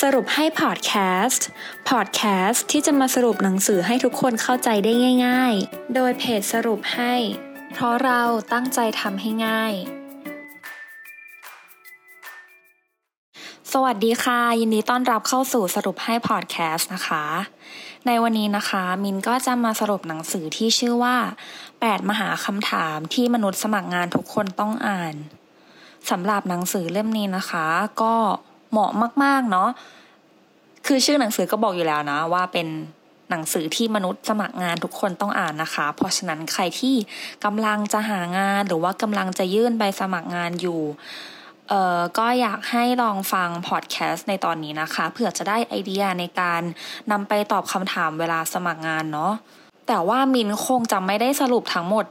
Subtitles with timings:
[0.00, 0.92] สรุปให้พอดแค
[1.26, 1.46] สต์
[1.88, 4.92] พอดแคสต์ที่จะมาสรุปหนังสือให้ทุกคนเข้าใจได้
[5.26, 7.14] ง่าย ๆ โดยเพจสรุปให้
[7.72, 8.22] เพราะเรา
[8.52, 9.72] ตั้งใจทำให้ง่าย
[13.72, 17.24] สวัสดีค่ะ ยินดีต้อนรับเข้าสู่สรุปให้พอดแคสต์นะคะ
[18.06, 21.16] ในวันนี้นะคะ มินก็จะมาสรุปหนังสือที่ชื่อว่า
[21.64, 25.14] 8 มหาคำถามที่มนุษย์สมัครงานทุกคนต้องอ่าน
[26.10, 27.66] สำหรับหนังสือเล่มนี้นะคะ
[28.02, 28.14] ก็
[28.76, 28.94] เหมาะ
[29.24, 29.68] มาก ๆ เนาะ
[30.86, 32.66] คือชื่อหนังสือก็บอกอยู่แล้วนะ ว่าเป็น
[33.30, 36.94] หนังสือที่มนุษย์สมัครงานทุกคนต้องอ่านนะคะ เพราะฉะนั้นใครที่
[37.44, 40.80] กำลังจะหางานหรือว่ากำลังจะยื่นใบสมัครงานอยู่
[41.68, 46.62] เอ่อก็อยากให้ลองฟังพอดแคสต์ในตอนนี้นะคะเผื่อจะได้ไอเดียในการ
[47.10, 49.32] นำไปตอบคำถามเวลาสมัครงานเนาะ
[49.88, 52.04] แต่ว่ามินคงจะไม่ได้สรุปทั้งหมด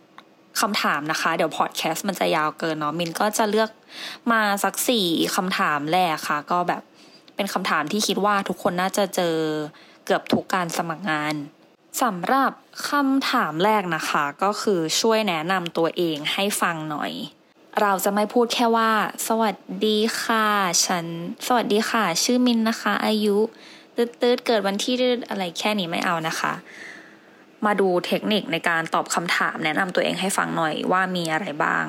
[0.00, 3.70] 8คำถามนะคะ เดี๋ยวพอดแคสต์มันจะยาวเกินเนาะมินก็จะเลือก
[4.32, 6.82] มาสักสี่คำถามแรกค่ะ ก็แบบ
[7.36, 9.36] เป็นคำถามที่คิดว่าทุกคนน่าจะเจอ
[10.04, 11.34] เกือบทุกการสมัครงาน
[12.02, 12.52] สำหรับ
[12.88, 17.12] คำถามแรกนะคะ ก็คือช่วยแนะนำตัวเองให้ฟังหน่อย
[17.80, 18.90] เราจะไม่พูดแค่ว่า
[19.28, 20.46] สวัสดีค่ะ
[20.86, 21.06] ฉัน
[21.46, 23.38] สวัสดีค่ะ ชื่อมินนะคะ อายุ
[23.96, 24.94] ตืดตืดเกิดวันที่
[25.30, 26.52] อะไรแค่นี้ไม่เอานะคะ
[27.66, 31.84] มาดูเทคนิคในการตอบคำถามแนะนำตัวเองให้ฟังหน่อยว่ามีอะไรบ้าง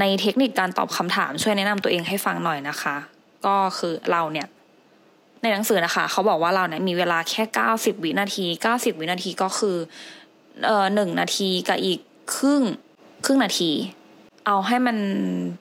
[0.00, 2.96] ในเทคนิคการตอบคำถามช่วยแนะนำตัวเองให้ฟังหน่อยนะคะ
[3.46, 4.46] ก็คือเราเนี่ย
[5.42, 9.76] ในหนังสือนะคะ เขาบอกว่าเราเนี่ยมีเวลาแค่เก้าสิบวินาทีเก้าสิบวินาทีก็คือ
[10.64, 11.98] เอ่อหนึ่งนาทีกับอีก
[12.36, 12.62] ครึ่ง
[13.24, 13.70] ครึ่งนาที
[14.46, 14.96] เอาให้มัน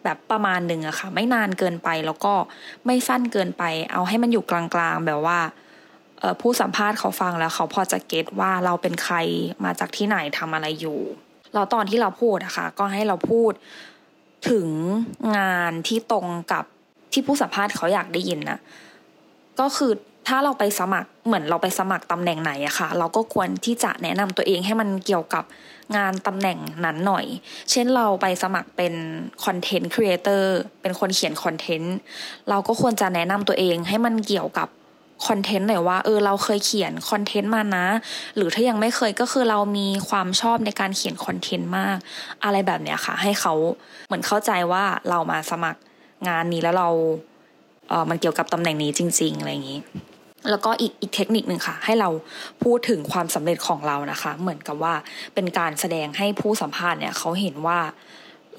[0.04, 2.34] แบบประมาณหนึ่งอะค่ะ ไม่นานเกินไปแล้วก็
[2.86, 4.64] ไม่สั้นเกินไป เอาให้มันอยู่กลา
[4.94, 5.40] งๆ แบบว่า
[6.42, 9.16] ผู้สัมภาษณ์เขาฟังแล้วเขาพอจะเก็ตว่าเราเป็นใคร
[9.64, 11.00] มาจากที่ไหนทำอะไรอยู่
[11.54, 13.52] แล้วตอนที่เราพูดนะคะก็ให้เราพูด
[14.50, 14.68] ถึง
[15.38, 16.64] งานที่ตรงกับ
[17.14, 18.60] ที่ผู้สัมภาษณ์เขาอยากได้ยินนะ
[19.60, 19.92] ก็คือ
[20.28, 25.44] ถ้าเราไปสมัครเหมือนเราไปสมัครตำแหน่งไหนอะค่ะ เราก็ควรที่จะแนะนำตัวเองให้มันเกี่ยวกับ
[25.98, 27.26] งานตำแหน่งนั้นหน่อย
[27.72, 28.94] เช่นเราไปสมัครเป็น
[29.46, 31.96] content creator เป็นคนเขียน content
[32.50, 34.68] เราก็ควรจะแนะนำตัวเองให้มันเกี่ยวกับ
[35.28, 37.86] content หน่อยว่าเออเราเคยเขียน content มานะ
[38.36, 41.98] หรือถ้ายังไม่เคยก็คือเรามีความชอบในการเขียน content มาก
[42.44, 43.54] อะไรแบบเนี้ยค่ะ ให้เขา
[44.08, 45.80] เหมือนเข้าใจว่าเรามาสมัคร
[46.28, 46.90] งานนี้แล้วเรา
[47.90, 49.80] เออมันเกี่ยวกับตำแหน่งนี้จริง ๆ อะไรอย่างนี้
[50.50, 52.10] แล้วก็อีกอีกเทคนิคหนึ่งค่ะ ให้เรา
[52.64, 54.94] พูดถึงความสำเร็จของเรานะคะ เหมือนกับว่า
[55.34, 57.80] เป็นการแสดงให้ผู้สัมภาษณ์เนี่ยเขาเห็นว่า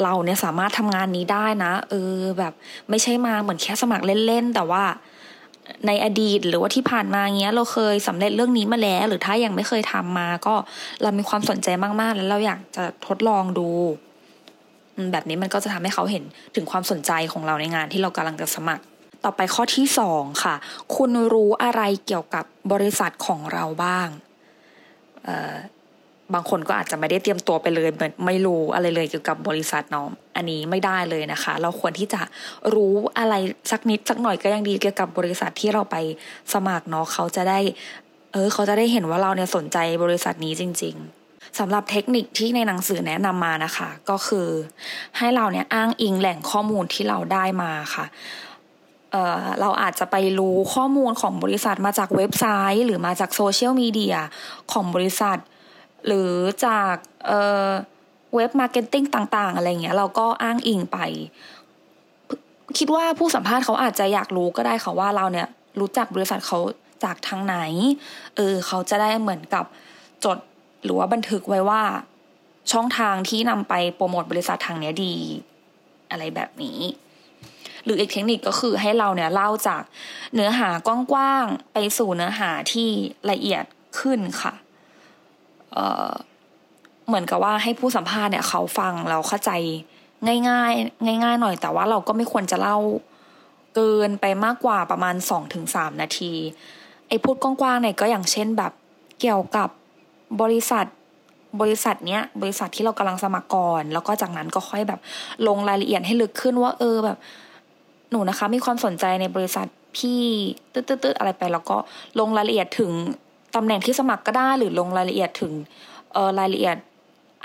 [0.03, 2.53] เราเนี่ยสามารถทำงานนี้ได้นะ เออแบบ
[2.91, 4.84] ไม่ใช่มาเหมือนแค่สมัครเล่นๆแต่ว่า
[5.86, 10.54] ในอดีตหรือว่าที่ผ่านมาเงี้ย เราเคยสำเร็จเรื่องนี้มาแล้ว หรือถ้ายังไม่เคยทำมา ก็
[11.03, 11.69] เรามีความสนใจ
[12.00, 13.69] มากๆ แล้วเราอยากจะทดลองดู
[15.12, 18.84] แบบนี้มันก็จะทำให้เขาเห็นถึงความสนใจของเราในงานที่เรากำลังจะสมัคร
[19.25, 20.54] ต่อไปข้อที่สองค่ะ
[20.97, 24.08] คุณรู้อะไรเกี่ยวกับบริษัทของเราบ้าง
[26.34, 32.20] บางคนก็อาจจะไม่ได้เตรียมตัวไปเลยเหมือนไม่รู้อะไรเลยเกี่ยวกับบริษัทเนาะอันนี้ไม่ได้เลยนะคะ เราควรที่จะ
[32.74, 33.34] รู้อะไร
[33.70, 35.96] สักนิดสักหน่อยก็ยังดีเกี่ยวกับบริษัทที่เราไป
[36.52, 37.58] สมัครเนาะเขาจะได้
[38.32, 40.94] เออ เขาจะได้เห็นว่าเราเนี่ยสนใจบริษัทนี้จริง
[41.26, 44.48] ๆสำหรับเทคนิคที่ในหนังสือแนะนำมานะคะ ก็คือ
[45.19, 48.06] ให้เราเนี่ยอ้างอิงแหล่งข้อมูลที่เราได้มาค่ะ
[49.12, 54.16] เราอาจจะไปรู้ข้อมูลของบริษัทมาจากเว็บไซต์ หรือมาจากโซเชียลมีเดีย
[54.72, 55.38] ของบริษัท
[56.06, 56.33] หรือ
[56.66, 56.94] จาก
[58.34, 59.04] เว็บ marketing
[59.37, 60.99] ต่าง ๆ อะไรเงี้ย เราก็อ้างอิงไป
[62.78, 65.49] คิดว่าผู้สัมภาษณ์เขาอาจจะอยากรู้ก็ได้ค่ะว่าเราเนี่ย
[65.81, 66.59] รู้จักบริษัทเขา
[67.05, 67.56] จากทางไหน
[68.37, 69.65] เออเขาจะได้เหมือนกับ
[70.25, 70.38] จด
[70.84, 71.83] หรือว่าบันทึกไว้ว่า
[72.72, 75.15] ช่องทางที่นำไปโปรโมทบริษัททางเนี้ยดี
[76.11, 76.78] อะไรแบบนี้
[77.84, 79.82] หรืออีกเทคนิคก็คือให้เราเนี่ยเล่าจาก
[80.34, 82.88] เนื้อหากว้างๆไปสู่เนื้อหาที่
[83.31, 83.65] ละเอียด
[84.00, 84.53] ขึ้นค่ะ
[87.06, 89.50] เหมือนกับว่าให้ผู้สัมภาษณ์เนี่ยเขาฟังเราเข้าใจ
[90.48, 92.76] ง่ายๆง่ายๆหน่อย แต่ว่าเราก็ไม่ควรจะเล่า
[93.75, 96.32] เกินไปมากกว่าประมาณสองถึงสามนาที
[97.08, 98.72] ไอ้พูดกว้างๆเนี่ยก็อย่างเช่นแบบ
[99.20, 99.69] เกี่ยวกับ
[100.43, 100.87] บริษัท
[101.61, 105.00] บริษัทเนี้ยบริษัทที่เรากำลังสมัครก่อน แล้วก็จากนั้นก็ค่อยแบบ
[105.46, 107.19] ลงรายละเอียดให้ลึกขึ้นว่าเออแบบ
[108.11, 110.20] หนูนะคะ มีความสนใจในบริษัทพี่
[110.72, 111.76] ตืดๆอะไรไป แล้วก็
[112.19, 112.90] ลงรายละเอียดถึง
[113.56, 115.52] ตำแหน่งที่สมัครก็ได้หรือลงรายละเอียดถึง
[116.12, 116.76] เออรายละเอียด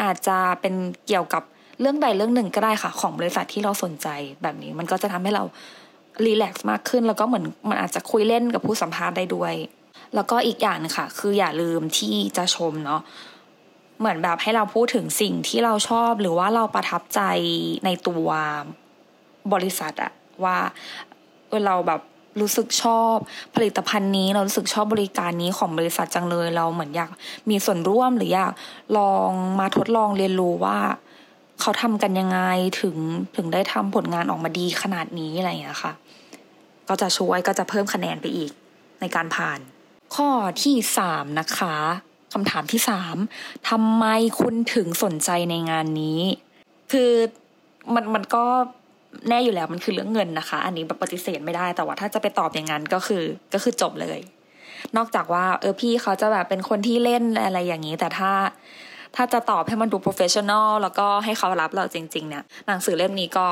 [0.01, 0.73] อาจจะเป็น
[1.07, 1.43] เกี่ยวกับ
[1.79, 4.07] เรื่องใดเรื่องหนึ่งก็ได้ค่ะ ของบริษัทที่เราสนใจ
[4.41, 5.43] แบบนี้ มันก็จะทำให้เรา
[6.25, 9.53] รีแลกซ์มากขึ้น แล้วก็เหมือนมันอาจจะคุยเล่นกับผู้สัมภาษณ์ได้ด้วย
[10.15, 13.01] แล้วก็อีกอย่างนึงค่ะ คืออย่าลืมที่จะชมเนาะ
[13.99, 17.21] เหมือนแบบให้เราพูดถึงสิ่งที่เราชอบหรือว่าเราประทับใจ
[17.85, 18.27] ในตัว
[19.53, 20.11] บริษัทอะ
[20.43, 20.57] ว่า
[21.47, 22.01] เออเราแบบ
[22.41, 23.15] รู้สึกชอบ
[23.55, 27.09] ผลิตภัณฑ์นี้ เรารู้สึกชอบบริการนี้ของบริษัทจังเลย เราเหมือนอยาก
[27.49, 28.53] มีส่วนร่วมหรืออยาก
[28.97, 29.29] ลอง
[29.59, 30.77] มาทดลองเรียนรู้ว่า
[31.61, 32.39] เขาทำกันยังไง
[32.81, 32.95] ถึง
[33.35, 35.93] ถึงได้ทำผลงานออกมาดีขนาดนี้อะไรอย่างเงี้ค่ะ
[36.87, 38.51] ก็จะช่วยก็จะเพิ่มคะแนนไปอีก
[39.01, 39.59] ในการผ่าน
[40.15, 40.29] ข้อ
[40.63, 41.75] ที่สามนะคะ
[42.33, 43.15] คำถามที่สาม
[43.69, 44.05] ทำไม
[44.39, 46.21] คุณถึงสนใจในงานนี้
[46.91, 47.11] คือ
[47.93, 48.45] มันมันก็
[49.29, 53.23] แน่อยู่แล้วมันคือเรื่องเงินนะคะ อันนี้แบบปฏิเสธไม่ได้แต่ว่าถ้าจะไปตอบอย่างนั้นก็คือ
[53.53, 54.19] ก็คือจบเลย
[54.97, 58.31] นอกจากว่า เออพี่เขาจะแบบเป็นคนที่เล่นอะไรอย่างนี้ แต่ถ้า
[59.15, 63.47] ถ้าจะตอบให้มันดู professional แล้วก็ให้เขารับเราจริง ๆ เนี่ยหนังสือเล่มนี้ก็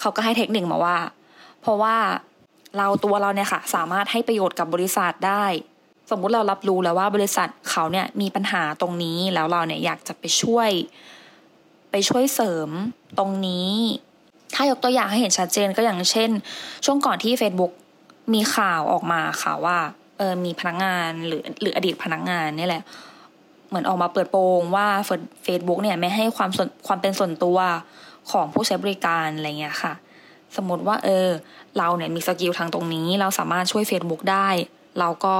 [0.00, 0.96] เขาก็ให้เทคนิคมาว่า
[1.62, 1.96] เพราะว่า
[2.78, 5.44] เราตัวเราเนี่ยค่ะ สามารถให้ประโยชน์กับบริษัทได้
[6.10, 10.70] สมมุติเรารับรู้แล้วว่าบริษัทเขาเนี่ยมีปัญหาตรงนี้แล้วเราเนี่ยอยากจะไปช่วย
[11.90, 12.70] ไปช่วยเสริม
[13.18, 13.70] ตรงนี้
[14.56, 16.30] ถ้ายกตัวอย่างให้เห็นชัดเจนก็อย่างเช่น
[16.84, 17.72] ช่วงก่อนที่ Facebook
[18.34, 19.78] มีข่าวออกมาค่ะว่า
[20.18, 22.82] เออมีพนักงงานหรือหรืออดีตพนักงงานนี่แหละ
[23.68, 24.86] เหมือนออกมาเปิดโปงว่า
[25.42, 27.58] เฟซบุ๊กเนี่ยไม่ให้ความส่วนความเป็นส่วนตัว
[28.30, 29.92] ของผู้ใช้บริการอะไรเงี้ยค่ะ
[30.56, 31.28] สมมติว่าเออ
[31.78, 34.48] เราเนี่ยมี skill ทางตรงนี้ เราสามารถช่วย Facebook ได้
[34.98, 35.34] เราก็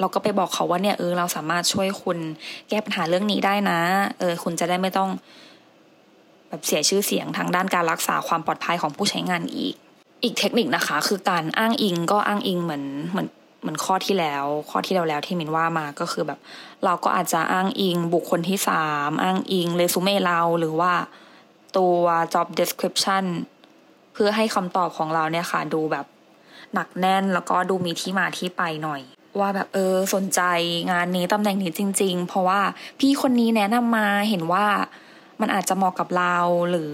[0.00, 2.18] เราก็ไปบอกเขาว่าเนี่ยเออเราสามารถช่วยคุณ
[2.68, 3.80] แก้ปัญหาเรื่องนี้ได้นะ
[4.18, 5.10] เออคุณจะได้ไม่ต้อง
[6.52, 9.74] แบบเสียชื่อเสียงทางด้านการรักษาความปลอดภัยของผู้ใช้งานอีก
[10.22, 13.28] อีกเทคนิคนะคะ คือการอ้างอิงก็อ้างอิงเหมือนเหมือน
[13.60, 16.38] เหมือนข้อที่แล้ว ข้อที่เราแล้วที่มินว่ามาก็คือแบบ
[16.84, 20.92] เราก็อาจจะอ้างอิงบุคคลที่สามอ้างอิงเรซูเม่เราหรือว่า
[21.76, 21.96] ตัว
[22.32, 23.24] job description
[24.12, 26.06] เพื่อให้คำตอบของเราเนี่ยค่ะ ดูแบบ
[26.74, 29.00] หนักแน่นแล้วก็ดูมีที่มาที่ไปหน่อย
[29.40, 30.40] ว่าแบบเออสนใจ
[30.90, 32.60] งานนี้ตำแหน่งนี้จริง ๆ เพราะว่า
[33.00, 34.66] พี่คนนี้แนะนำมาเห็นว่า
[35.40, 36.36] มันอาจจะเหมาะกับเรา
[36.70, 36.92] หรือ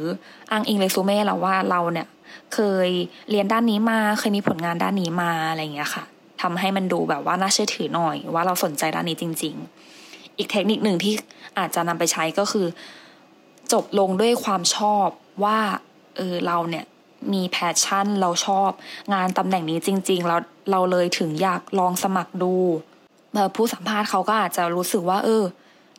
[0.51, 2.07] อ้างอิงเรซูเม่เราว่าเราเนี่ย
[2.55, 2.89] เคเคย
[3.31, 6.05] เรียนด้านนี้มาเคยมีผลงานด้านนี้มาอะไรอย่างเงี้ยค่ะ
[6.43, 9.55] ทำให้มันดูแบบว่าน่าเชื่อถือหน่อย ว่าเราสนใจด้านนี้จริง
[9.97, 11.15] ๆ อีกเทคนิคหนึ่งที่
[11.59, 12.67] อาจจะนำไปใช้ก็คือ
[13.73, 15.09] จบลงด้วยความชอบ
[15.45, 15.59] ว่า
[16.17, 16.85] เออเราเนี่ย
[17.33, 18.71] มี passion เราชอบ
[19.15, 20.41] งานตำแหน่งนี้จริงๆแล้ว
[20.71, 22.55] เราเลยถึงอยากลองสมัครดู
[23.57, 25.45] ผู้สัมภาษณ์เขาก็อาจจะรู้สึกว่า เออ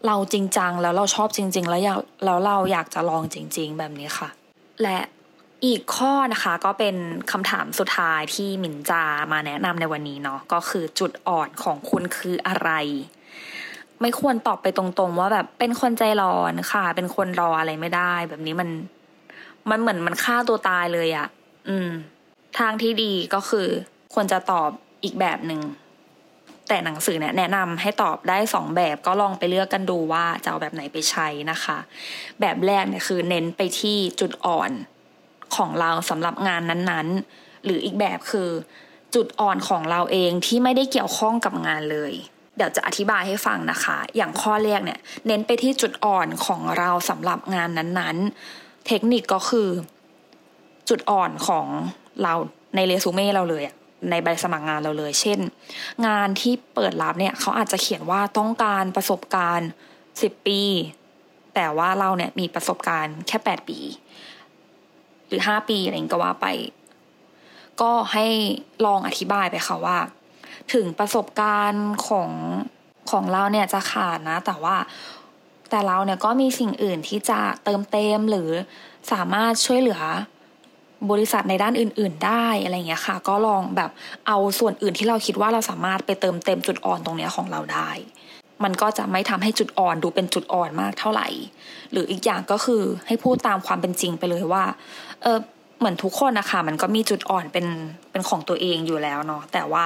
[0.07, 4.29] เราจริงจังแล้วเราชอบจริง ๆ แล้วอยากแล้วเราอยากจะลองจริง ๆ แบบนี้ค่ะ
[4.83, 4.99] และ
[5.65, 6.95] อีกข้อนะคะก็เป็น
[7.31, 12.71] คำถามสุดท้ายที่หมินจามาแนะนำในวันนี้เนาะก็คือจุดอ่อนของคุณคืออะไร
[14.01, 18.69] ไม่ควรตอบไปตรงๆ ว่าแบบเป็นคนใจร้อนค่ะ เป็นคนรออะไรไม่ได้ แบบนี้มัน
[19.69, 21.27] มันเหมือนมันฆ่าตัวตายเลยอะ่ะ
[21.69, 21.89] อืม
[22.59, 23.67] ทางที่ดีก็คือ
[24.13, 24.69] ควรจะตอบ
[25.03, 25.61] อีกแบบหนึ่ง
[26.69, 31.77] แต่หนังสือเนี่ยแนะนำให้ตอบได้สองแบบก็ลองไปเลือกกันดูว่าจะเอาแบบไหนไปใช้นะคะ
[32.41, 34.71] แบบแรกเนี่ยคือเน้นไปที่จุดอ่อน
[35.55, 38.49] ของเราสำหรับงานนั้นๆ หรืออีกแบบคือ
[39.15, 42.13] จุดอ่อนของเราเองที่ไม่ได้เกี่ยวข้องกับงานเลย
[42.55, 49.69] เดี๋ยวจะอธิบายให้ฟังนะคะ อย่างข้อแรกเนี่ยเน้นไปที่จุดอ่อนของเราสำหรับงานนั้นๆ เทคนิคก็คือ
[50.89, 51.65] จุดอ่อนของ
[52.23, 52.33] เรา
[52.75, 53.75] ในเรซูเม่เราเลยอะ
[54.09, 55.39] ในใบสมัครงานเราเลย เช่น
[56.07, 59.69] งานที่เปิดรับเนี่ยเขาอาจจะเขียนว่าต้องการประสบการณ์
[60.21, 60.61] สิบปี
[61.55, 63.79] แต่ว่าเราเนี่ยมีประสบการณ์แค่แปดปี
[65.27, 66.47] หรือห้าปีอะไรก็ว่าไป
[67.81, 68.25] ก็ให้
[68.85, 69.97] ลองอธิบายไปค่ะว่า
[70.73, 72.31] ถึงประสบการณ์ของ
[73.11, 74.75] ของเราเนี่ยจะขาดนะ แต่ว่า
[75.69, 78.49] แต่เราเนี่ยก็มีสิ่งอื่นที่จะเติมเต็มหรือ
[79.11, 80.01] สามารถช่วยเหลือ
[81.11, 83.91] บริษัทในด้านอื่น ๆ ได้อะไรเงี้ยค่ะ ก็ลองแบบ
[84.27, 87.89] เอาส่วนอื่นที่เราคิดว่าเราสามารถไปเติมเต็มจุดอ่อนตรงเนี้ยของเราได้
[88.63, 91.27] มันก็จะไม่ทำให้จุดอ่อนดูเป็นจุดอ่อนมากเท่าไหร่
[91.91, 94.63] หรืออีกอย่างก็คือให้พูดตามความเป็นจริงไปเลยว่า
[95.21, 95.37] เออ
[95.79, 97.67] เหมือนทุกคนนะคะมันก็มีจุดอ่อนเป็น
[98.11, 99.85] เป็นของตัวเองอยู่แล้วเนาะแต่ว่า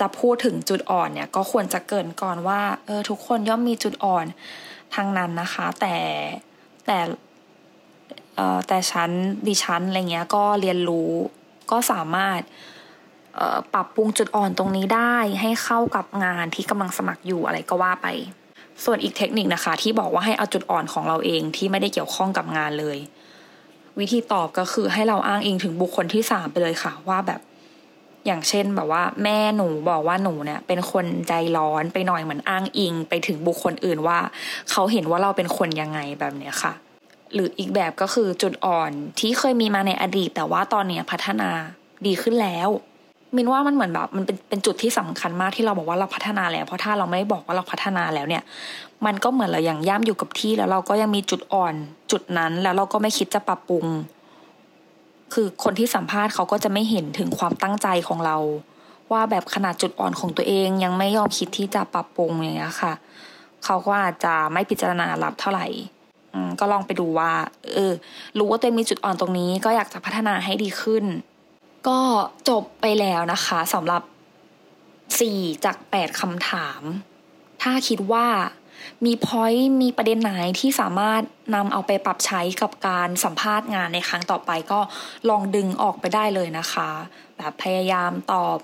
[0.00, 4.26] จะพูดถึงจุดอ่อนเนี่ยก็ควรจะเกินก่อนว่าเออทุกคนย่อมมีจุดอ่อน
[4.94, 5.96] ทางนั้นนะคะ แต่
[6.86, 6.98] แต่
[8.68, 9.10] แต่ฉัน
[9.46, 11.10] ดิฉันอะไรเงี้ยก็เรียนรู้
[11.70, 12.40] ก็สามารถ
[13.74, 18.06] ปรับปรุงจุดอ่อนตรงนี้ได้ให้เข้ากับงานที่กำลังสมัครอยู่อะไรก็ว่าไป
[18.84, 22.98] ส่วนอีกเทคนิคนะคะ ที่บอกว่าให้เอาจุดอ่อนของเราเองที่ไม่ได้เกี่ยวข้องกับงานเลย
[23.98, 27.40] วิธีตอบก็คือให้เราอ้างอิงถึงบุคคลที่สามไปเลยค่ะว่าแบบ
[28.26, 34.18] อย่างเช่นแบบว่า แม่หนูบอกว่าหนูเนี่ย เป็นคนใจร้อนไปหน่อยเหมือนอ้างอิง ไปถึงบุคคลอื่นว่า
[34.70, 36.72] เขาเห็นว่าเราเป็นคนยังไงแบบเนี้ยค่ะ
[37.34, 41.50] หรืออีกแบบก็คือจุดอ่อนที่เคยมีมาในอดีต แต่ว่าตอนนี้พัฒนา
[42.06, 42.68] ดีขึ้นแล้ว
[43.36, 48.42] มินว่ามันเหมือนแบบมันเป็นเป็นจุดที่สำคัญมากที่เราบอกว่าเราพัฒนาแล้ว เพราะถ้าเราไม่บอกว่าเราพัฒนาแล้วเนี่ย
[49.06, 51.74] มันก็เหมือนเรายังย่ำอยู่กับที่แล้วเราก็ยังมีจุดอ่อน
[52.12, 53.86] จุดนั้นแล้วเราก็ไม่คิดจะปรับปรุง
[55.34, 58.36] คือคนที่สัมภาษณ์เขาก็จะไม่เห็นถึงความตั้งใจของเรา
[59.12, 62.92] ว่าแบบขนาดจุดอ่อนของตัวเอง ยังไม่ยอมคิดที่จะปรับปรุงอย่างเงี้ยค่ะ
[63.64, 65.66] เขาก็อาจจะไม่พิจารณารับเท่าไหร่
[66.60, 67.32] ก็ลองไปดูว่า
[67.74, 67.92] เออ
[68.38, 71.04] รู้ว่าตัวเองมีจุดอ่อนตรงนี้ ก็อยากจะพัฒนาให้ดีขึ้น
[71.88, 72.00] ก็
[72.48, 74.02] จบไปแล้วนะคะสำหรับ
[75.18, 76.82] สี่จากแปดคำถาม
[77.62, 78.26] ถ้าคิดว่า
[79.04, 81.22] มีพอยต์มีประเด็นไหนที่สามารถ
[81.54, 84.80] นำเอาไปปรับใช้กับการสัมภาษณ์งานในครั้งต่อไปก็
[85.28, 86.90] ลองดึงออกไปได้เลยนะคะ
[87.36, 88.58] แบบพยายามตอบ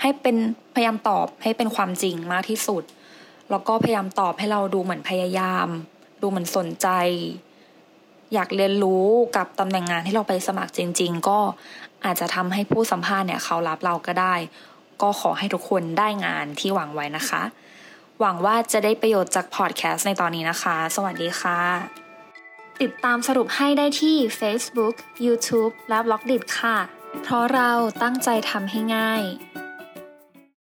[0.00, 0.36] ให้เป็น
[0.74, 2.82] พยายามตอบให้เป็นความจริงมากที่สุด
[3.50, 5.66] แล้วก็พยายามตอบให้เราดูเหมือนพยายาม
[6.24, 6.88] ดูเหมือนสนใจ
[8.34, 11.38] อยากเรียนรู้กับตำแหน่งงานที่เราไปสมัครจริง ๆ ก็
[12.04, 14.34] อาจจะทำให้ผู้สัมภาษณ์เนี่ยเขารับเราก็ได้
[15.02, 17.42] ก็ขอให้ทุกคนได้งานที่หวังไว้นะคะ
[18.20, 21.60] หวังว่าจะได้ประโยชน์จากพอดแคสต์ในตอนนี้นะคะ สวัสดีค่ะ
[22.80, 24.94] ติดตามสรุปให้ได้ที่ Facebook,
[25.26, 26.76] YouTube และ b ล็อกดิค่ะ
[27.22, 27.70] เพราะเรา
[28.02, 29.22] ตั้งใจทำให้ง่าย